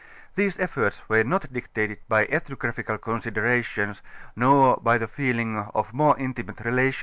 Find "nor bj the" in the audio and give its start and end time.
4.35-5.07